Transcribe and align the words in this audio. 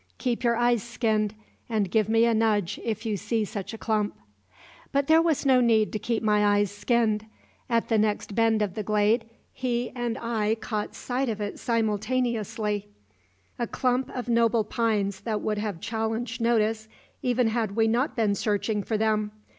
Keep 0.17 0.43
your 0.43 0.55
eyes 0.55 0.81
skinned, 0.81 1.35
and 1.69 1.91
give 1.91 2.09
me 2.09 2.25
a 2.25 2.33
nudge 2.33 2.79
if 2.83 3.05
you 3.05 3.17
see 3.17 3.45
such 3.45 3.71
a 3.71 3.77
clump." 3.77 4.15
But 4.91 5.05
there 5.05 5.21
was 5.21 5.45
no 5.45 5.61
need 5.61 5.93
to 5.93 5.99
keep 5.99 6.23
my 6.23 6.43
eyes 6.43 6.71
skinned. 6.71 7.27
At 7.69 7.87
the 7.87 7.99
next 7.99 8.33
bend 8.33 8.63
of 8.63 8.73
the 8.73 8.81
glade 8.81 9.29
he 9.53 9.91
and 9.91 10.17
I 10.17 10.55
caught 10.55 10.95
sight 10.95 11.29
of 11.29 11.39
it 11.39 11.59
simultaneously 11.59 12.87
a 13.59 13.67
clump 13.67 14.09
of 14.17 14.27
noble 14.27 14.63
pines 14.63 15.19
that 15.21 15.41
would 15.41 15.59
have 15.59 15.79
challenged 15.79 16.41
notice 16.41 16.87
even 17.21 17.49
had 17.49 17.75
we 17.75 17.87
not 17.87 18.15
been 18.15 18.33
searching 18.33 18.81
for 18.81 18.97
them. 18.97 19.31